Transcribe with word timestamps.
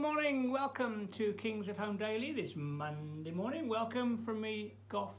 good 0.00 0.14
morning. 0.14 0.50
Welcome 0.50 1.08
to 1.08 1.34
Kings 1.34 1.68
at 1.68 1.76
Home 1.76 1.98
Daily 1.98 2.32
this 2.32 2.56
Monday 2.56 3.32
morning. 3.32 3.68
Welcome 3.68 4.16
from 4.16 4.40
me, 4.40 4.72
Goff. 4.88 5.16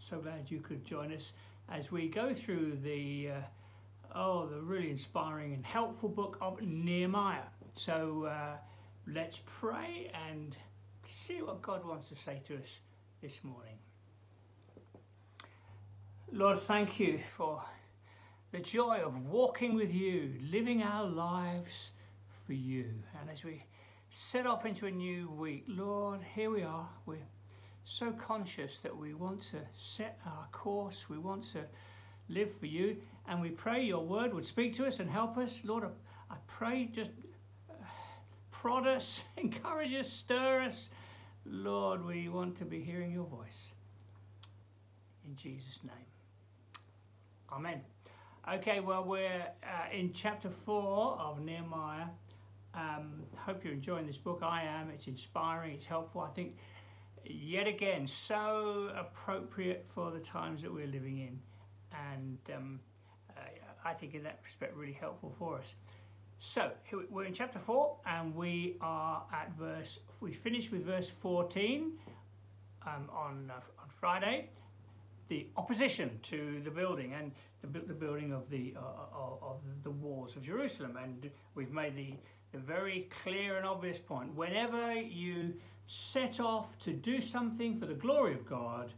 So 0.00 0.18
glad 0.18 0.50
you 0.50 0.58
could 0.58 0.84
join 0.84 1.12
us 1.12 1.30
as 1.68 1.92
we 1.92 2.08
go 2.08 2.34
through 2.34 2.78
the 2.82 3.30
uh, 3.30 4.18
oh 4.18 4.46
the 4.48 4.60
really 4.60 4.90
inspiring 4.90 5.54
and 5.54 5.64
helpful 5.64 6.08
book 6.08 6.38
of 6.40 6.60
Nehemiah. 6.60 7.44
So 7.74 8.24
uh, 8.24 8.56
let's 9.06 9.42
pray 9.60 10.10
and 10.28 10.56
see 11.04 11.40
what 11.40 11.62
God 11.62 11.86
wants 11.86 12.08
to 12.08 12.16
say 12.16 12.42
to 12.48 12.56
us 12.56 12.80
this 13.22 13.38
morning. 13.44 13.78
Lord, 16.32 16.58
thank 16.62 16.98
you 16.98 17.20
for 17.36 17.62
the 18.50 18.58
joy 18.58 19.02
of 19.04 19.24
walking 19.24 19.76
with 19.76 19.94
you, 19.94 20.34
living 20.50 20.82
our 20.82 21.04
lives 21.04 21.90
for 22.44 22.54
you. 22.54 22.86
And 23.20 23.30
as 23.30 23.44
we 23.44 23.62
set 24.10 24.46
off 24.46 24.64
into 24.64 24.86
a 24.86 24.90
new 24.90 25.30
week, 25.30 25.64
Lord, 25.66 26.20
here 26.34 26.50
we 26.50 26.62
are. 26.62 26.88
We're 27.04 27.18
so 27.84 28.12
conscious 28.12 28.78
that 28.82 28.96
we 28.96 29.14
want 29.14 29.42
to 29.42 29.58
set 29.76 30.18
our 30.26 30.46
course, 30.52 31.08
we 31.08 31.18
want 31.18 31.44
to 31.52 31.64
live 32.28 32.50
for 32.58 32.66
you, 32.66 32.96
and 33.28 33.40
we 33.40 33.50
pray 33.50 33.82
your 33.82 34.04
word 34.04 34.34
would 34.34 34.46
speak 34.46 34.74
to 34.76 34.86
us 34.86 35.00
and 35.00 35.08
help 35.08 35.38
us. 35.38 35.62
Lord, 35.64 35.84
I, 35.84 36.34
I 36.34 36.36
pray 36.46 36.88
just 36.92 37.10
uh, 37.70 37.74
prod 38.50 38.86
us, 38.86 39.20
encourage 39.36 39.94
us, 39.94 40.10
stir 40.10 40.62
us. 40.62 40.88
Lord, 41.44 42.04
we 42.04 42.28
want 42.28 42.58
to 42.58 42.64
be 42.64 42.82
hearing 42.82 43.12
your 43.12 43.26
voice. 43.26 43.70
In 45.24 45.36
Jesus' 45.36 45.80
name. 45.84 45.94
Amen. 47.52 47.80
Okay, 48.52 48.80
well, 48.80 49.04
we're 49.04 49.46
uh, 49.62 49.96
in 49.96 50.12
chapter 50.12 50.50
4 50.50 51.18
of 51.20 51.40
Nehemiah. 51.40 52.06
Um, 52.76 53.22
hope 53.36 53.64
you're 53.64 53.72
enjoying 53.72 54.06
this 54.06 54.18
book. 54.18 54.40
I 54.42 54.64
am. 54.64 54.90
It's 54.90 55.06
inspiring, 55.06 55.72
it's 55.72 55.86
helpful. 55.86 56.20
I 56.20 56.28
think, 56.28 56.56
yet 57.24 57.66
again, 57.66 58.06
so 58.06 58.90
appropriate 58.94 59.86
for 59.94 60.10
the 60.10 60.20
times 60.20 60.62
that 60.62 60.72
we're 60.72 60.86
living 60.86 61.18
in. 61.18 61.40
And 62.12 62.38
um, 62.54 62.80
uh, 63.30 63.40
I 63.84 63.94
think, 63.94 64.14
in 64.14 64.22
that 64.24 64.40
respect, 64.44 64.76
really 64.76 64.92
helpful 64.92 65.34
for 65.38 65.58
us. 65.58 65.74
So, 66.38 66.70
we're 67.10 67.24
in 67.24 67.32
chapter 67.32 67.58
4, 67.58 67.96
and 68.04 68.34
we 68.34 68.76
are 68.82 69.24
at 69.32 69.52
verse, 69.58 69.98
we 70.20 70.34
finished 70.34 70.70
with 70.70 70.84
verse 70.84 71.10
14 71.22 71.92
um, 72.86 73.08
on, 73.10 73.50
uh, 73.50 73.60
on 73.80 73.88
Friday 73.98 74.50
the 75.28 75.46
opposition 75.56 76.18
to 76.22 76.60
the 76.64 76.70
building 76.70 77.12
and 77.14 77.32
the, 77.62 77.80
the 77.80 77.94
building 77.94 78.32
of 78.32 78.48
the 78.50 78.74
uh, 78.76 79.16
of 79.16 79.60
the 79.82 79.90
walls 79.90 80.36
of 80.36 80.42
Jerusalem. 80.42 80.96
And 81.02 81.30
we've 81.54 81.72
made 81.72 81.96
the, 81.96 82.14
the 82.52 82.58
very 82.58 83.08
clear 83.22 83.56
and 83.56 83.66
obvious 83.66 83.98
point: 83.98 84.34
whenever 84.34 84.94
you 84.94 85.54
set 85.86 86.40
off 86.40 86.78
to 86.80 86.92
do 86.92 87.20
something 87.20 87.78
for 87.78 87.86
the 87.86 87.94
glory 87.94 88.34
of 88.34 88.44
God, 88.44 88.92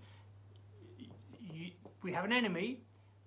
you, 1.52 1.70
we 2.02 2.12
have 2.12 2.24
an 2.24 2.32
enemy, 2.32 2.80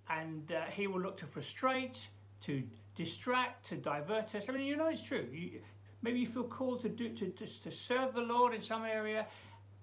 and 0.10 0.52
uh, 0.52 0.66
he 0.72 0.88
will 0.88 1.02
look 1.02 1.18
to 1.18 1.26
frustrate, 1.26 2.08
to 2.46 2.64
distract, 2.96 3.68
to 3.68 3.78
divert 3.78 4.34
us. 4.36 4.50
I 4.50 4.54
mean, 4.54 4.66
you 4.66 4.76
know 4.76 4.88
it's 4.88 5.04
true. 5.04 5.28
You, 5.32 5.62
maybe 6.02 6.20
you 6.20 6.28
feel 6.28 6.44
called 6.44 6.82
to 6.82 6.90
do 6.90 7.10
to, 7.10 7.30
to, 7.30 7.46
to 7.64 7.72
serve 7.72 8.14
the 8.14 8.22
Lord 8.22 8.54
in 8.54 8.62
some 8.62 8.84
area, 8.84 9.28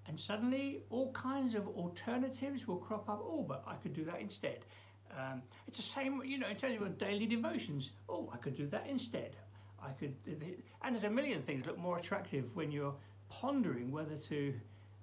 and 0.07 0.19
suddenly 0.19 0.83
all 0.89 1.11
kinds 1.13 1.55
of 1.55 1.67
alternatives 1.67 2.67
will 2.67 2.77
crop 2.77 3.09
up. 3.09 3.21
Oh, 3.21 3.45
but 3.47 3.63
I 3.67 3.75
could 3.75 3.93
do 3.93 4.03
that 4.05 4.19
instead. 4.19 4.59
Um, 5.17 5.41
it's 5.67 5.77
the 5.77 5.83
same, 5.83 6.21
you 6.23 6.37
know, 6.37 6.47
in 6.47 6.55
terms 6.55 6.81
of 6.81 6.97
daily 6.97 7.25
devotions. 7.25 7.91
Oh, 8.07 8.29
I 8.33 8.37
could 8.37 8.55
do 8.55 8.67
that 8.67 8.87
instead. 8.87 9.35
I 9.83 9.91
could, 9.91 10.15
and 10.83 10.95
there's 10.95 11.03
a 11.03 11.09
million 11.09 11.41
things 11.41 11.65
look 11.65 11.77
more 11.77 11.97
attractive 11.97 12.55
when 12.55 12.71
you're 12.71 12.93
pondering 13.29 13.91
whether 13.91 14.15
to 14.15 14.53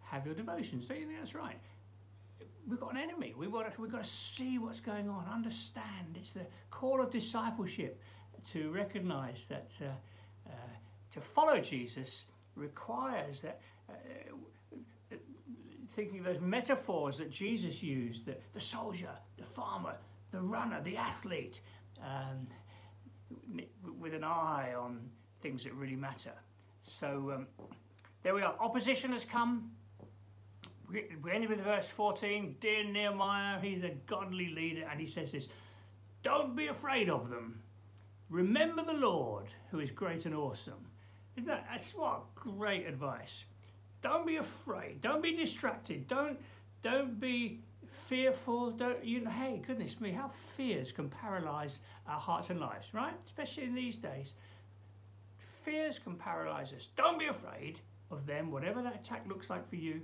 have 0.00 0.26
your 0.26 0.34
devotions. 0.34 0.87
Don't 0.87 1.00
you 1.00 1.06
think 1.06 1.19
that's 1.19 1.34
right? 1.34 1.59
We've 2.69 2.81
got 2.81 2.92
an 2.92 2.98
enemy. 2.98 3.34
We've 3.36 3.53
got 3.53 3.72
to, 3.72 3.81
we've 3.81 3.92
got 3.92 4.04
to 4.04 4.10
see 4.10 4.59
what's 4.59 4.81
going 4.81 5.09
on, 5.09 5.26
understand. 5.32 6.16
It's 6.16 6.32
the 6.32 6.47
call 6.70 7.00
of 7.00 7.10
discipleship 7.10 8.00
to 8.53 8.70
recognize 8.70 9.47
that 9.47 9.70
uh, 9.81 9.86
uh, 10.48 10.53
to 11.12 11.20
follow 11.20 11.60
Jesus 11.60 12.26
requires 12.54 13.42
that 13.42 13.60
uh, 13.88 13.92
thinking 15.94 16.19
of 16.19 16.25
those 16.25 16.41
metaphors 16.41 17.19
that 17.19 17.31
Jesus 17.31 17.82
used 17.82 18.26
the, 18.26 18.36
the 18.53 18.60
soldier, 18.60 19.10
the 19.38 19.44
farmer, 19.44 19.97
the 20.31 20.41
runner, 20.41 20.81
the 20.82 20.97
athlete, 20.97 21.60
um, 22.03 22.47
with 24.00 24.14
an 24.14 24.25
eye 24.25 24.75
on 24.78 25.00
things 25.42 25.64
that 25.64 25.75
really 25.75 25.97
matter. 25.97 26.32
So 26.82 27.32
um, 27.34 27.47
there 28.22 28.34
we 28.34 28.42
are. 28.42 28.54
Opposition 28.60 29.12
has 29.12 29.25
come. 29.25 29.70
We 30.91 31.32
ended 31.32 31.50
with 31.50 31.60
verse 31.60 31.88
14. 31.88 32.56
Dear 32.60 32.84
Nehemiah, 32.84 33.59
he's 33.60 33.82
a 33.82 33.91
godly 34.06 34.48
leader, 34.50 34.86
and 34.91 35.00
he 35.00 35.06
says 35.06 35.32
this 35.32 35.48
Don't 36.22 36.56
be 36.56 36.69
afraid 36.69 37.09
of 37.10 37.28
them. 37.28 37.60
Remember 38.28 38.82
the 38.84 38.92
Lord, 38.92 39.47
who 39.70 39.81
is 39.81 39.91
great 39.91 40.26
and 40.26 40.34
awesome. 40.34 40.86
Isn't 41.36 41.48
that, 41.48 41.66
that's 41.70 41.94
what 41.94 42.34
great 42.34 42.86
advice. 42.86 43.44
Don't 44.03 44.26
be 44.26 44.36
afraid. 44.36 45.00
Don't 45.00 45.22
be 45.22 45.36
distracted. 45.36 46.06
Don't 46.09 46.38
don't 46.82 47.19
be 47.19 47.60
fearful. 48.08 48.70
Don't 48.70 49.04
you 49.04 49.20
know? 49.20 49.30
Hey, 49.30 49.62
goodness 49.66 50.00
me, 50.00 50.12
how 50.12 50.28
fears 50.28 50.92
can 50.92 51.08
paralyze 51.08 51.80
our 52.06 52.20
hearts 52.20 52.50
and 52.50 52.60
lives, 52.60 52.86
right? 52.92 53.14
Especially 53.24 53.64
in 53.64 53.74
these 53.74 53.96
days. 53.96 54.34
Fears 55.64 55.98
can 55.98 56.14
paralyze 56.14 56.72
us. 56.72 56.88
Don't 56.96 57.18
be 57.18 57.26
afraid 57.26 57.80
of 58.10 58.26
them, 58.26 58.50
whatever 58.50 58.82
that 58.82 58.94
attack 58.94 59.24
looks 59.28 59.50
like 59.50 59.68
for 59.68 59.76
you. 59.76 60.00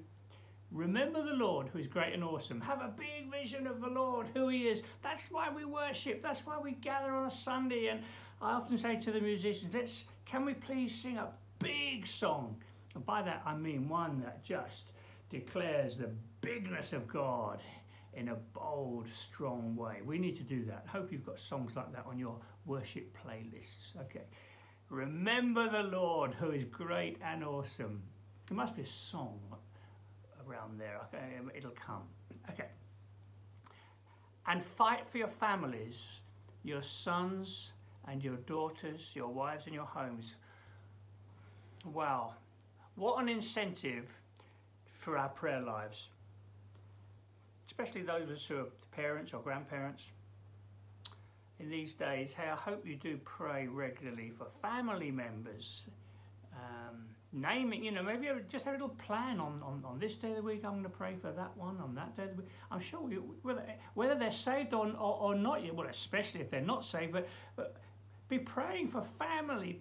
Remember 0.72 1.22
the 1.22 1.34
Lord 1.34 1.68
who 1.68 1.78
is 1.78 1.86
great 1.86 2.14
and 2.14 2.24
awesome. 2.24 2.60
Have 2.62 2.80
a 2.80 2.88
big 2.96 3.30
vision 3.30 3.66
of 3.66 3.80
the 3.80 3.88
Lord, 3.88 4.26
who 4.34 4.48
He 4.48 4.68
is. 4.68 4.82
That's 5.02 5.30
why 5.30 5.50
we 5.54 5.64
worship. 5.64 6.22
That's 6.22 6.46
why 6.46 6.58
we 6.58 6.72
gather 6.72 7.12
on 7.12 7.26
a 7.26 7.30
Sunday. 7.30 7.88
And 7.88 8.00
I 8.40 8.52
often 8.52 8.78
say 8.78 8.96
to 8.96 9.12
the 9.12 9.20
musicians, 9.20 9.72
let's 9.74 10.04
can 10.24 10.46
we 10.46 10.54
please 10.54 10.94
sing 10.94 11.18
a 11.18 11.28
big 11.58 12.06
song? 12.06 12.56
And 12.94 13.04
by 13.04 13.22
that 13.22 13.42
I 13.44 13.54
mean 13.54 13.88
one 13.88 14.20
that 14.22 14.42
just 14.42 14.92
declares 15.30 15.98
the 15.98 16.10
bigness 16.40 16.92
of 16.92 17.06
God 17.06 17.60
in 18.14 18.28
a 18.28 18.34
bold, 18.34 19.06
strong 19.14 19.74
way. 19.76 20.00
We 20.04 20.18
need 20.18 20.36
to 20.36 20.42
do 20.42 20.64
that. 20.66 20.84
Hope 20.86 21.12
you've 21.12 21.24
got 21.24 21.38
songs 21.38 21.74
like 21.74 21.92
that 21.92 22.04
on 22.06 22.18
your 22.18 22.36
worship 22.66 23.16
playlists. 23.24 23.96
Okay. 24.02 24.24
Remember 24.90 25.70
the 25.70 25.84
Lord 25.84 26.34
who 26.34 26.50
is 26.50 26.64
great 26.64 27.18
and 27.24 27.42
awesome. 27.42 28.02
There 28.46 28.56
must 28.56 28.76
be 28.76 28.82
a 28.82 28.86
song 28.86 29.40
around 30.46 30.78
there. 30.78 31.00
Okay, 31.06 31.38
um, 31.38 31.50
it'll 31.54 31.70
come. 31.70 32.02
Okay. 32.50 32.68
And 34.46 34.62
fight 34.62 35.04
for 35.10 35.18
your 35.18 35.28
families, 35.28 36.20
your 36.62 36.82
sons 36.82 37.72
and 38.08 38.22
your 38.22 38.36
daughters, 38.36 39.12
your 39.14 39.28
wives 39.28 39.64
and 39.66 39.74
your 39.74 39.86
homes. 39.86 40.34
Wow. 41.84 42.34
What 42.96 43.22
an 43.22 43.28
incentive 43.28 44.06
for 44.98 45.16
our 45.16 45.28
prayer 45.30 45.60
lives, 45.60 46.08
especially 47.66 48.02
those 48.02 48.24
of 48.24 48.30
us 48.30 48.46
who 48.46 48.58
are 48.58 48.68
parents 48.92 49.32
or 49.32 49.40
grandparents. 49.40 50.04
In 51.58 51.70
these 51.70 51.94
days, 51.94 52.32
hey, 52.32 52.48
I 52.50 52.56
hope 52.56 52.86
you 52.86 52.96
do 52.96 53.18
pray 53.24 53.68
regularly 53.68 54.32
for 54.36 54.48
family 54.60 55.10
members. 55.10 55.82
Um, 56.54 57.04
naming, 57.32 57.84
you 57.84 57.92
know, 57.92 58.02
maybe 58.02 58.28
just 58.50 58.66
a 58.66 58.72
little 58.72 58.88
plan 58.88 59.38
on, 59.38 59.62
on, 59.62 59.82
on 59.86 59.98
this 59.98 60.16
day 60.16 60.30
of 60.30 60.36
the 60.36 60.42
week, 60.42 60.62
I'm 60.64 60.72
going 60.72 60.82
to 60.82 60.88
pray 60.90 61.14
for 61.20 61.30
that 61.30 61.56
one, 61.56 61.78
on 61.80 61.94
that 61.94 62.16
day 62.16 62.24
of 62.24 62.30
the 62.30 62.42
week. 62.42 62.50
I'm 62.70 62.80
sure 62.80 63.00
we, 63.00 63.14
whether, 63.14 63.64
whether 63.94 64.16
they're 64.16 64.32
saved 64.32 64.74
or, 64.74 64.88
or, 64.88 65.18
or 65.20 65.34
not 65.34 65.62
well, 65.74 65.86
especially 65.86 66.40
if 66.40 66.50
they're 66.50 66.60
not 66.60 66.84
saved, 66.84 67.12
but, 67.12 67.28
but 67.56 67.76
be 68.28 68.38
praying 68.38 68.88
for 68.88 69.04
family, 69.18 69.80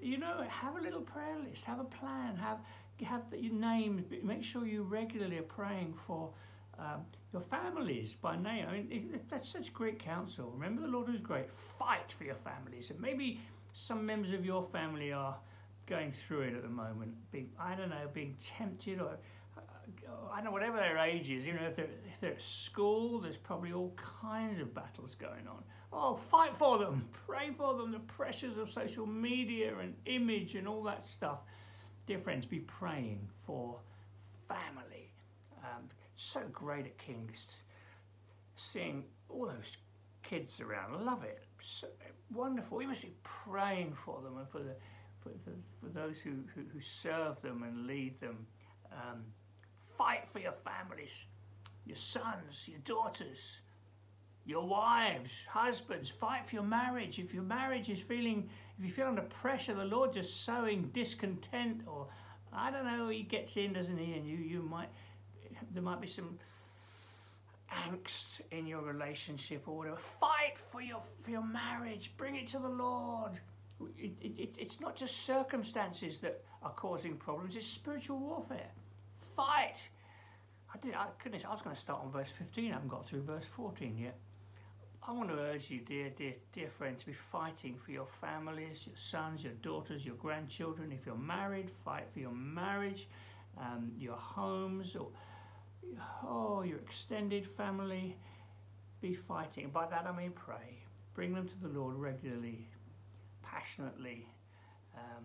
you 0.00 0.18
know, 0.18 0.44
have 0.48 0.76
a 0.76 0.80
little 0.80 1.00
prayer 1.00 1.36
list, 1.48 1.64
have 1.64 1.80
a 1.80 1.84
plan, 1.84 2.36
have 2.36 2.58
have 3.04 3.28
the, 3.30 3.38
your 3.40 3.52
names. 3.52 4.04
Make 4.22 4.44
sure 4.44 4.66
you 4.66 4.82
regularly 4.82 5.38
are 5.38 5.42
praying 5.42 5.94
for 6.06 6.30
um, 6.78 7.02
your 7.32 7.42
families 7.42 8.16
by 8.20 8.36
name. 8.36 8.66
I 8.68 8.72
mean, 8.72 9.20
that's 9.30 9.50
such 9.50 9.72
great 9.72 9.98
counsel. 9.98 10.50
Remember, 10.50 10.82
the 10.82 10.88
Lord 10.88 11.08
is 11.14 11.20
great. 11.20 11.46
Fight 11.54 12.12
for 12.16 12.24
your 12.24 12.36
families, 12.36 12.90
and 12.90 13.00
maybe 13.00 13.40
some 13.72 14.04
members 14.04 14.32
of 14.32 14.44
your 14.44 14.66
family 14.72 15.12
are 15.12 15.36
going 15.86 16.12
through 16.12 16.42
it 16.42 16.54
at 16.54 16.62
the 16.62 16.68
moment. 16.68 17.14
Being, 17.30 17.50
I 17.58 17.74
don't 17.74 17.90
know, 17.90 18.08
being 18.12 18.36
tempted 18.40 19.00
or 19.00 19.16
I 20.32 20.36
don't 20.36 20.46
know, 20.46 20.50
whatever 20.52 20.76
their 20.76 20.98
age 20.98 21.28
is, 21.28 21.44
you 21.44 21.52
know, 21.52 21.66
if 21.66 21.76
they're, 21.76 21.84
if 21.84 22.20
they're 22.20 22.32
at 22.32 22.42
school, 22.42 23.20
there's 23.20 23.36
probably 23.36 23.72
all 23.72 23.94
kinds 24.20 24.58
of 24.58 24.74
battles 24.74 25.14
going 25.14 25.46
on. 25.48 25.62
Oh, 25.92 26.18
fight 26.30 26.56
for 26.56 26.78
them, 26.78 27.08
pray 27.26 27.50
for 27.56 27.74
them, 27.76 27.92
the 27.92 27.98
pressures 27.98 28.56
of 28.56 28.70
social 28.70 29.06
media 29.06 29.74
and 29.78 29.94
image 30.06 30.54
and 30.54 30.66
all 30.66 30.82
that 30.84 31.06
stuff. 31.06 31.40
Dear 32.06 32.18
friends, 32.18 32.46
be 32.46 32.60
praying 32.60 33.28
for 33.46 33.78
family. 34.48 35.12
Um, 35.62 35.88
so 36.22 36.40
great 36.52 36.86
at 36.86 36.98
Kings, 36.98 37.46
seeing 38.56 39.04
all 39.28 39.46
those 39.46 39.76
kids 40.22 40.60
around. 40.60 41.04
Love 41.04 41.24
it. 41.24 41.42
So 41.62 41.88
wonderful. 42.32 42.78
We 42.78 42.86
must 42.86 43.02
be 43.02 43.14
praying 43.22 43.94
for 44.04 44.20
them 44.22 44.38
and 44.38 44.48
for 44.48 44.58
the 44.58 44.74
for, 45.22 45.30
for, 45.44 45.52
for 45.80 45.92
those 45.92 46.18
who, 46.18 46.30
who, 46.54 46.62
who, 46.72 46.80
serve 46.80 47.40
them 47.42 47.62
and 47.62 47.86
lead 47.86 48.20
them. 48.20 48.46
Um, 48.90 49.22
fight 49.96 50.24
for 50.32 50.40
your 50.40 50.54
families, 50.64 51.26
your 51.86 51.96
sons, 51.96 52.66
your 52.66 52.80
daughters, 52.80 53.58
your 54.44 54.66
wives, 54.66 55.30
husbands. 55.48 56.10
Fight 56.10 56.46
for 56.46 56.56
your 56.56 56.64
marriage. 56.64 57.18
If 57.18 57.32
your 57.32 57.44
marriage 57.44 57.88
is 57.88 58.00
feeling, 58.00 58.48
if 58.78 58.84
you 58.84 58.92
feel 58.92 59.06
under 59.06 59.22
pressure, 59.22 59.74
the 59.74 59.84
Lord 59.84 60.12
just 60.12 60.44
sowing 60.44 60.90
discontent, 60.92 61.82
or 61.86 62.08
I 62.52 62.70
don't 62.70 62.84
know, 62.84 63.08
He 63.08 63.22
gets 63.22 63.56
in, 63.56 63.74
doesn't 63.74 63.98
He? 63.98 64.14
And 64.14 64.26
you, 64.26 64.36
you 64.36 64.62
might, 64.62 64.88
there 65.72 65.82
might 65.82 66.00
be 66.00 66.08
some 66.08 66.38
angst 67.70 68.40
in 68.50 68.66
your 68.66 68.82
relationship 68.82 69.66
or 69.66 69.76
whatever. 69.78 69.98
Fight 70.20 70.58
for 70.58 70.80
your 70.80 71.02
for 71.22 71.30
your 71.30 71.46
marriage. 71.46 72.12
Bring 72.16 72.36
it 72.36 72.48
to 72.48 72.58
the 72.58 72.68
Lord. 72.68 73.32
It, 73.98 74.12
it, 74.20 74.54
it's 74.58 74.80
not 74.80 74.94
just 74.94 75.26
circumstances 75.26 76.18
that 76.18 76.44
are 76.62 76.72
causing 76.72 77.16
problems, 77.16 77.56
it's 77.56 77.66
spiritual 77.66 78.18
warfare. 78.18 78.70
Fight. 79.34 79.76
I 80.72 80.78
did. 80.78 80.94
I, 80.94 81.06
goodness, 81.22 81.42
I 81.46 81.52
was 81.52 81.62
going 81.62 81.74
to 81.74 81.82
start 81.82 82.00
on 82.04 82.12
verse 82.12 82.30
15. 82.38 82.70
I 82.70 82.74
haven't 82.74 82.88
got 82.88 83.06
through 83.06 83.22
verse 83.22 83.44
14 83.56 83.98
yet. 83.98 84.16
I 85.06 85.10
want 85.12 85.30
to 85.30 85.34
urge 85.36 85.68
you, 85.68 85.80
dear, 85.80 86.10
dear, 86.16 86.34
dear 86.52 86.68
friends, 86.78 87.00
to 87.00 87.06
be 87.06 87.12
fighting 87.12 87.76
for 87.84 87.90
your 87.90 88.06
families, 88.20 88.84
your 88.86 88.96
sons, 88.96 89.42
your 89.42 89.54
daughters, 89.54 90.06
your 90.06 90.14
grandchildren. 90.14 90.92
If 90.92 91.04
you're 91.04 91.16
married, 91.16 91.70
fight 91.84 92.04
for 92.12 92.20
your 92.20 92.32
marriage, 92.32 93.08
um, 93.58 93.90
your 93.98 94.14
homes, 94.14 94.94
or 94.94 95.08
oh, 96.24 96.62
your 96.62 96.78
extended 96.78 97.46
family. 97.56 98.16
Be 99.00 99.14
fighting. 99.14 99.70
By 99.70 99.86
that 99.86 100.06
I 100.06 100.16
mean 100.16 100.32
pray. 100.32 100.78
Bring 101.14 101.34
them 101.34 101.48
to 101.48 101.54
the 101.60 101.68
Lord 101.68 101.96
regularly 101.96 102.68
passionately 103.52 104.26
um, 104.96 105.24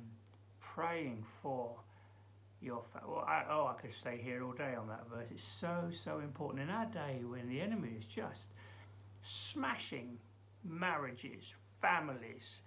praying 0.60 1.24
for 1.42 1.76
your 2.62 2.84
family. 2.92 3.10
Well, 3.14 3.26
I, 3.28 3.44
oh, 3.50 3.68
I 3.68 3.82
could 3.82 3.94
stay 3.94 4.20
here 4.22 4.44
all 4.44 4.54
day 4.54 4.76
on 4.76 4.88
that 4.88 5.08
verse. 5.10 5.28
It's 5.32 5.44
so, 5.44 5.90
so 5.92 6.20
important 6.20 6.64
in 6.64 6.70
our 6.70 6.86
day 6.86 7.22
when 7.26 7.48
the 7.48 7.62
enemy 7.62 7.92
is 7.98 8.06
just 8.06 8.48
smashing 9.24 10.18
marriages, 10.64 11.54
families, 11.82 12.62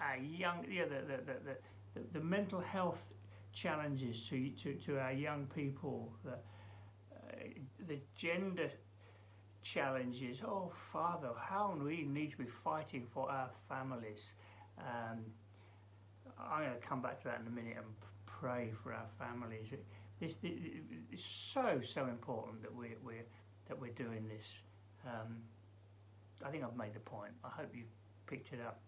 our 0.00 0.18
young, 0.18 0.66
yeah, 0.70 0.84
the, 0.84 1.06
the, 1.06 1.22
the, 1.24 1.56
the, 1.94 2.18
the 2.18 2.24
mental 2.24 2.60
health 2.60 3.04
challenges 3.52 4.26
to, 4.28 4.50
to, 4.62 4.74
to 4.74 4.98
our 4.98 5.12
young 5.12 5.46
people, 5.54 6.12
the 7.86 7.98
gender 8.16 8.70
challenges. 9.62 10.42
Oh, 10.44 10.72
Father, 10.92 11.30
how 11.38 11.76
we 11.82 12.02
need 12.02 12.30
to 12.32 12.38
be 12.38 12.46
fighting 12.64 13.06
for 13.12 13.30
our 13.30 13.50
families. 13.68 14.34
Um, 14.78 15.20
I'm 16.38 16.64
going 16.64 16.80
to 16.80 16.86
come 16.86 17.00
back 17.02 17.20
to 17.22 17.28
that 17.28 17.40
in 17.40 17.46
a 17.46 17.50
minute 17.50 17.76
and 17.76 17.86
pray 18.26 18.72
for 18.82 18.92
our 18.92 19.06
families. 19.18 19.68
This, 20.20 20.36
it's 20.42 21.24
so 21.52 21.80
so 21.82 22.06
important 22.06 22.62
that 22.62 22.74
we're, 22.74 22.96
we're 23.04 23.24
that 23.68 23.80
we're 23.80 23.92
doing 23.92 24.28
this. 24.28 24.46
Um, 25.06 25.36
I 26.44 26.50
think 26.50 26.64
I've 26.64 26.76
made 26.76 26.94
the 26.94 27.00
point. 27.00 27.32
I 27.44 27.48
hope 27.48 27.70
you've 27.74 27.86
picked 28.26 28.52
it 28.52 28.60
up. 28.64 28.80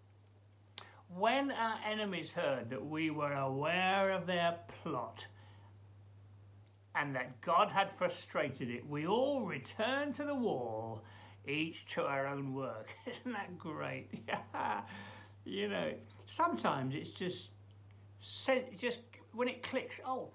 When 1.09 1.51
our 1.51 1.79
enemies 1.89 2.33
heard 2.33 2.71
that 2.71 2.85
we 2.85 3.11
were 3.11 3.33
aware 3.33 4.11
of 4.11 4.27
their 4.27 4.57
plot 4.83 5.25
and 6.95 7.15
that 7.15 7.41
God 7.41 7.69
had 7.71 7.91
frustrated 7.99 8.71
it, 8.71 8.89
we 8.89 9.07
all 9.07 9.45
returned 9.45 10.15
to 10.17 10.25
the 10.25 10.35
wall, 10.35 11.03
each 11.47 11.87
to 11.95 12.03
our 12.03 12.27
own 12.27 12.55
work. 12.55 12.89
Isn't 13.07 13.33
that 13.33 13.59
great? 13.59 14.11
you 15.45 15.69
know, 15.69 15.93
sometimes 16.27 16.95
it's 16.95 17.11
just, 17.11 17.49
just 18.79 19.01
when 19.33 19.49
it 19.49 19.63
clicks, 19.63 20.01
oh, 20.07 20.31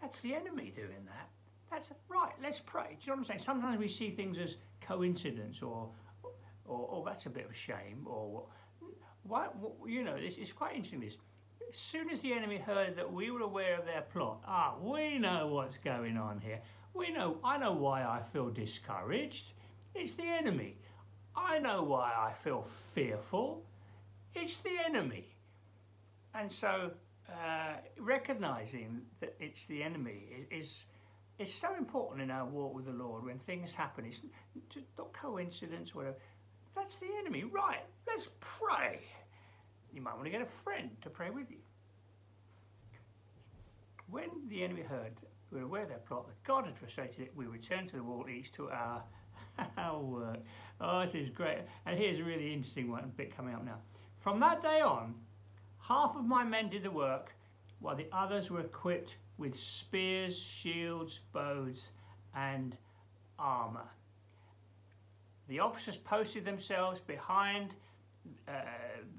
that's 0.00 0.20
the 0.20 0.34
enemy 0.34 0.72
doing 0.74 1.04
that. 1.06 1.28
That's 1.70 1.90
right. 2.08 2.32
Let's 2.42 2.60
pray. 2.60 2.88
Do 2.88 2.96
you 3.02 3.06
know 3.08 3.12
what 3.14 3.18
I'm 3.18 3.24
saying? 3.24 3.40
Sometimes 3.44 3.78
we 3.78 3.86
see 3.86 4.10
things 4.10 4.38
as 4.38 4.56
coincidence, 4.80 5.62
or, 5.62 5.88
or, 6.64 6.78
or 6.78 7.04
that's 7.06 7.26
a 7.26 7.30
bit 7.30 7.44
of 7.44 7.52
a 7.52 7.54
shame, 7.54 8.06
or 8.06 8.46
what, 9.22 9.54
you 9.86 10.02
know, 10.02 10.20
this 10.20 10.36
is 10.36 10.50
quite 10.50 10.74
interesting. 10.74 11.00
This, 11.00 11.16
as 11.68 11.76
soon 11.76 12.10
as 12.10 12.20
the 12.20 12.32
enemy 12.32 12.58
heard 12.58 12.96
that 12.96 13.12
we 13.12 13.30
were 13.30 13.40
aware 13.40 13.78
of 13.78 13.84
their 13.84 14.02
plot, 14.12 14.42
ah, 14.46 14.74
we 14.80 15.18
know 15.18 15.48
what's 15.48 15.78
going 15.78 16.16
on 16.16 16.40
here. 16.40 16.60
We 16.94 17.10
know. 17.12 17.36
I 17.44 17.58
know 17.58 17.72
why 17.72 18.02
I 18.02 18.22
feel 18.32 18.50
discouraged. 18.50 19.44
It's 19.94 20.14
the 20.14 20.26
enemy. 20.26 20.76
I 21.36 21.58
know 21.58 21.82
why 21.82 22.12
I 22.18 22.32
feel 22.32 22.66
fearful. 22.94 23.62
It's 24.34 24.58
the 24.58 24.76
enemy. 24.84 25.26
And 26.34 26.52
so 26.52 26.90
uh, 27.28 27.74
recognizing 27.98 29.02
that 29.20 29.34
it's 29.40 29.66
the 29.66 29.82
enemy 29.82 30.46
is, 30.50 30.84
is 31.38 31.52
so 31.52 31.74
important 31.76 32.22
in 32.22 32.30
our 32.30 32.46
walk 32.46 32.74
with 32.74 32.86
the 32.86 32.92
Lord 32.92 33.24
when 33.24 33.38
things 33.40 33.72
happen. 33.72 34.04
It's 34.04 34.20
not 34.98 35.12
coincidence, 35.12 35.94
whatever. 35.94 36.16
That's 36.74 36.96
the 36.96 37.08
enemy. 37.18 37.44
Right. 37.44 37.84
You 39.92 40.02
might 40.02 40.14
want 40.14 40.24
to 40.24 40.30
get 40.30 40.42
a 40.42 40.62
friend 40.64 40.90
to 41.02 41.10
pray 41.10 41.30
with 41.30 41.50
you. 41.50 41.58
When 44.10 44.28
the 44.48 44.64
enemy 44.64 44.82
heard, 44.82 45.12
we 45.50 45.58
were 45.58 45.64
aware 45.64 45.82
of 45.82 45.88
their 45.88 45.98
plot, 45.98 46.26
that 46.26 46.42
God 46.44 46.66
had 46.66 46.76
frustrated 46.76 47.20
it, 47.20 47.32
we 47.36 47.46
returned 47.46 47.88
to 47.90 47.96
the 47.96 48.02
wall 48.02 48.26
each 48.28 48.52
to 48.52 48.70
our, 48.70 49.02
our 49.76 50.00
work. 50.00 50.38
Oh, 50.80 51.04
this 51.04 51.14
is 51.14 51.30
great. 51.30 51.58
And 51.86 51.98
here's 51.98 52.18
a 52.18 52.24
really 52.24 52.52
interesting 52.52 52.90
one, 52.90 53.12
bit 53.16 53.36
coming 53.36 53.54
up 53.54 53.64
now. 53.64 53.78
From 54.20 54.40
that 54.40 54.62
day 54.62 54.80
on, 54.80 55.14
half 55.80 56.16
of 56.16 56.24
my 56.24 56.44
men 56.44 56.70
did 56.70 56.82
the 56.82 56.90
work, 56.90 57.32
while 57.80 57.96
the 57.96 58.06
others 58.12 58.50
were 58.50 58.60
equipped 58.60 59.16
with 59.38 59.56
spears, 59.58 60.38
shields, 60.38 61.20
bows, 61.32 61.90
and 62.34 62.76
armour. 63.38 63.88
The 65.48 65.60
officers 65.60 65.96
posted 65.96 66.44
themselves 66.44 67.00
behind 67.00 67.74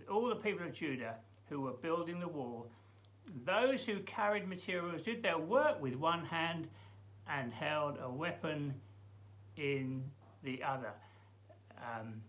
all 0.10 0.28
the 0.28 0.36
people 0.36 0.66
of 0.66 0.74
Judah 0.74 1.16
who 1.50 1.62
were 1.62 1.74
building 1.74 2.20
the 2.20 2.28
wall. 2.28 2.68
Those 3.46 3.84
who 3.84 4.00
carried 4.00 4.48
materials 4.48 5.04
did 5.04 5.22
their 5.24 5.38
work 5.38 5.82
with 5.82 5.96
one 5.96 6.26
hand 6.26 6.68
and 7.28 7.54
held 7.54 7.98
a 8.02 8.10
weapon 8.10 8.74
in 9.58 10.04
the 10.44 10.64
other. 10.64 10.94
Um, 11.78 12.22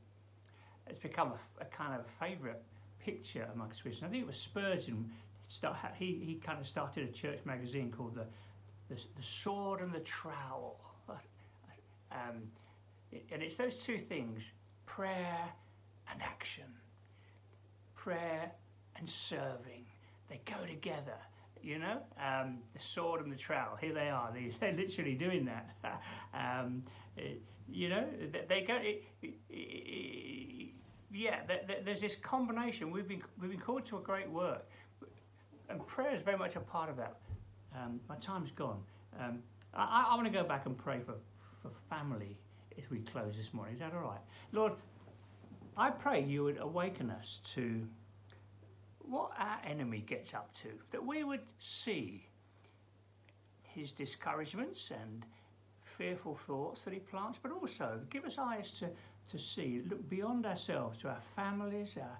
it's 0.86 1.00
become 1.00 1.32
a, 1.32 1.62
a 1.62 1.64
kind 1.66 1.94
of 1.94 2.04
favourite 2.20 2.60
picture 3.04 3.48
amongst 3.54 3.82
Christians. 3.82 4.08
I 4.08 4.10
think 4.10 4.22
it 4.22 4.26
was 4.26 4.36
Spurgeon. 4.36 5.10
Start, 5.48 5.76
he, 5.98 6.22
he 6.24 6.34
kind 6.34 6.58
of 6.60 6.66
started 6.66 7.08
a 7.08 7.12
church 7.12 7.40
magazine 7.44 7.90
called 7.90 8.14
the, 8.14 8.26
the, 8.88 9.00
the 9.16 9.22
Sword 9.22 9.80
and 9.80 9.92
the 9.92 10.00
Trowel. 10.00 10.80
Um, 12.12 12.42
and 13.32 13.42
it's 13.42 13.56
those 13.56 13.76
two 13.76 13.96
things 13.96 14.42
prayer 14.84 15.48
and 16.10 16.22
action, 16.22 16.64
prayer 17.94 18.52
and 18.96 19.08
serving. 19.08 19.86
They 20.28 20.40
go 20.46 20.66
together 20.66 21.18
you 21.62 21.78
know, 21.78 21.98
um, 22.20 22.58
the 22.74 22.80
sword 22.82 23.22
and 23.22 23.32
the 23.32 23.36
trowel. 23.36 23.76
Here 23.80 23.94
they 23.94 24.08
are. 24.08 24.30
They, 24.34 24.52
they're 24.60 24.72
literally 24.72 25.14
doing 25.14 25.44
that. 25.46 25.70
um, 26.34 26.82
you 27.70 27.88
know, 27.88 28.04
they, 28.48 28.62
go. 28.62 28.76
It, 28.82 29.04
it, 29.22 30.70
yeah, 31.14 31.40
there's 31.84 32.00
this 32.00 32.16
combination. 32.16 32.90
We've 32.90 33.06
been 33.06 33.22
we've 33.40 33.50
been 33.50 33.60
called 33.60 33.86
to 33.86 33.98
a 33.98 34.00
great 34.00 34.28
work, 34.28 34.66
and 35.68 35.86
prayer 35.86 36.14
is 36.14 36.22
very 36.22 36.38
much 36.38 36.56
a 36.56 36.60
part 36.60 36.90
of 36.90 36.96
that. 36.96 37.16
Um, 37.76 38.00
my 38.08 38.16
time's 38.16 38.50
gone. 38.50 38.80
Um, 39.20 39.38
I, 39.74 40.08
I 40.10 40.14
want 40.14 40.26
to 40.26 40.32
go 40.32 40.42
back 40.44 40.66
and 40.66 40.76
pray 40.76 41.00
for 41.04 41.14
for 41.62 41.70
family 41.88 42.38
as 42.78 42.90
we 42.90 43.00
close 43.00 43.36
this 43.36 43.52
morning. 43.52 43.74
Is 43.74 43.80
that 43.80 43.92
all 43.94 44.00
right, 44.00 44.20
Lord? 44.52 44.72
I 45.76 45.90
pray 45.90 46.22
you 46.22 46.44
would 46.44 46.58
awaken 46.58 47.10
us 47.10 47.40
to 47.54 47.86
what 48.98 49.30
our 49.38 49.58
enemy 49.66 50.04
gets 50.06 50.34
up 50.34 50.54
to, 50.62 50.68
that 50.90 51.04
we 51.04 51.24
would 51.24 51.40
see 51.58 52.26
his 53.62 53.90
discouragements 53.90 54.90
and 54.90 55.24
fearful 55.84 56.34
thoughts 56.34 56.82
that 56.82 56.92
he 56.92 57.00
plants, 57.00 57.38
but 57.42 57.52
also 57.52 58.00
give 58.10 58.24
us 58.24 58.36
eyes 58.38 58.70
to, 58.72 58.88
to 59.30 59.38
see, 59.38 59.82
look 59.88 60.08
beyond 60.08 60.46
ourselves 60.46 60.98
to 60.98 61.08
our 61.08 61.20
families, 61.34 61.96
our, 61.96 62.18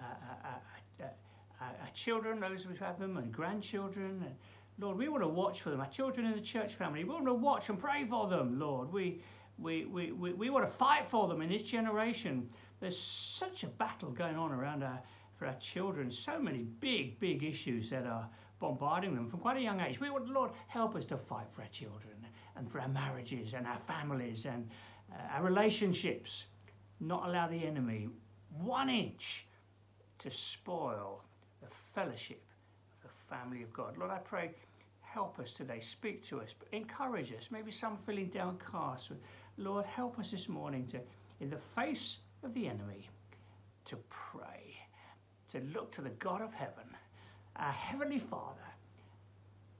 our, 0.00 0.60
our, 1.00 1.66
our 1.68 1.90
children, 1.94 2.40
those 2.40 2.62
who 2.62 2.74
have 2.84 2.98
them, 2.98 3.16
and 3.16 3.32
grandchildren. 3.32 4.22
And 4.24 4.34
Lord, 4.78 4.96
we 4.96 5.08
want 5.08 5.22
to 5.22 5.28
watch 5.28 5.62
for 5.62 5.70
them, 5.70 5.80
our 5.80 5.88
children 5.88 6.26
in 6.26 6.32
the 6.32 6.40
church 6.40 6.74
family. 6.74 7.04
We 7.04 7.10
want 7.10 7.26
to 7.26 7.34
watch 7.34 7.68
and 7.68 7.78
pray 7.78 8.04
for 8.08 8.28
them, 8.28 8.58
Lord. 8.58 8.92
We, 8.92 9.20
we, 9.58 9.84
we, 9.84 10.12
we, 10.12 10.32
we 10.32 10.50
want 10.50 10.70
to 10.70 10.76
fight 10.76 11.06
for 11.06 11.28
them 11.28 11.42
in 11.42 11.48
this 11.48 11.62
generation. 11.62 12.48
There's 12.84 13.00
such 13.00 13.64
a 13.64 13.66
battle 13.66 14.10
going 14.10 14.36
on 14.36 14.52
around 14.52 14.82
our, 14.82 15.00
for 15.38 15.46
our 15.46 15.54
children, 15.54 16.10
so 16.10 16.38
many 16.38 16.64
big, 16.80 17.18
big 17.18 17.42
issues 17.42 17.88
that 17.88 18.04
are 18.04 18.28
bombarding 18.60 19.14
them 19.14 19.26
from 19.30 19.40
quite 19.40 19.56
a 19.56 19.60
young 19.62 19.80
age. 19.80 19.98
We 20.00 20.10
want, 20.10 20.28
Lord, 20.28 20.50
help 20.68 20.94
us 20.94 21.06
to 21.06 21.16
fight 21.16 21.50
for 21.50 21.62
our 21.62 21.68
children 21.68 22.14
and 22.56 22.70
for 22.70 22.82
our 22.82 22.88
marriages 22.88 23.54
and 23.54 23.66
our 23.66 23.78
families 23.86 24.44
and 24.44 24.68
uh, 25.10 25.34
our 25.34 25.42
relationships. 25.42 26.44
Not 27.00 27.26
allow 27.26 27.48
the 27.48 27.64
enemy 27.64 28.10
one 28.60 28.90
inch 28.90 29.46
to 30.18 30.30
spoil 30.30 31.22
the 31.62 31.68
fellowship 31.94 32.42
of 33.02 33.08
the 33.08 33.34
family 33.34 33.62
of 33.62 33.72
God. 33.72 33.96
Lord, 33.96 34.10
I 34.10 34.18
pray, 34.18 34.50
help 35.00 35.38
us 35.38 35.52
today, 35.52 35.80
speak 35.80 36.22
to 36.28 36.42
us, 36.42 36.50
encourage 36.72 37.32
us. 37.32 37.48
Maybe 37.50 37.72
some 37.72 37.96
feeling 38.04 38.26
downcast. 38.26 39.12
Lord, 39.56 39.86
help 39.86 40.18
us 40.18 40.32
this 40.32 40.50
morning 40.50 40.86
to, 40.88 41.00
in 41.40 41.48
the 41.48 41.60
face 41.74 42.18
of 42.44 42.54
the 42.54 42.66
enemy, 42.66 43.08
to 43.86 43.96
pray, 44.08 44.76
to 45.50 45.60
look 45.72 45.92
to 45.92 46.02
the 46.02 46.10
God 46.10 46.40
of 46.40 46.52
heaven, 46.52 46.84
our 47.56 47.72
Heavenly 47.72 48.18
Father, 48.18 48.60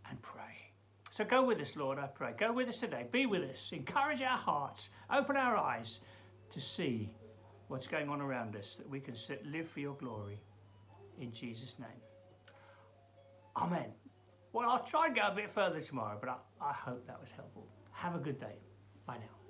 and 0.08 0.20
pray. 0.22 0.42
So 1.16 1.24
go 1.24 1.44
with 1.44 1.60
us, 1.60 1.76
Lord, 1.76 1.98
I 1.98 2.06
pray. 2.06 2.32
Go 2.38 2.52
with 2.52 2.68
us 2.68 2.80
today. 2.80 3.06
Be 3.12 3.26
with 3.26 3.42
us. 3.42 3.70
Encourage 3.72 4.20
our 4.20 4.36
hearts. 4.36 4.88
Open 5.12 5.36
our 5.36 5.56
eyes 5.56 6.00
to 6.50 6.60
see 6.60 7.08
what's 7.68 7.86
going 7.86 8.08
on 8.08 8.20
around 8.20 8.56
us, 8.56 8.76
that 8.76 8.88
we 8.88 9.00
can 9.00 9.14
sit, 9.14 9.46
live 9.46 9.68
for 9.68 9.80
your 9.80 9.94
glory. 9.94 10.38
In 11.20 11.32
Jesus' 11.32 11.76
name. 11.78 11.88
Amen. 13.56 13.92
Well, 14.52 14.68
I'll 14.68 14.84
try 14.84 15.06
and 15.06 15.16
go 15.16 15.22
a 15.22 15.34
bit 15.34 15.52
further 15.54 15.80
tomorrow, 15.80 16.18
but 16.20 16.30
I, 16.30 16.70
I 16.70 16.72
hope 16.72 17.06
that 17.06 17.20
was 17.20 17.30
helpful. 17.30 17.66
Have 17.92 18.16
a 18.16 18.18
good 18.18 18.40
day. 18.40 18.58
Bye 19.06 19.18
now. 19.18 19.43